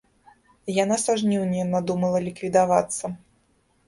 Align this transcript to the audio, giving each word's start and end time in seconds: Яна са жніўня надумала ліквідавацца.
Яна 0.83 0.95
са 1.01 1.15
жніўня 1.21 1.65
надумала 1.73 2.21
ліквідавацца. 2.29 3.13